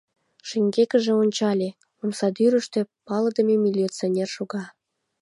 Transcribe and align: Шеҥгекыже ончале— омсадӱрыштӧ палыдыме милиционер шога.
Шеҥгекыже 0.47 1.13
ончале— 1.21 1.69
омсадӱрыштӧ 2.03 2.79
палыдыме 3.07 3.55
милиционер 3.65 4.29
шога. 4.35 4.63